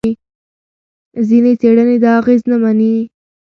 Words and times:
ځینې 1.27 1.51
څېړنې 1.61 1.97
دا 2.03 2.11
اغېز 2.19 2.41
نه 2.51 2.57
مني. 2.61 2.93